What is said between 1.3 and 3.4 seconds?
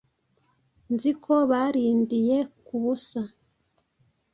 barindiye ku busa,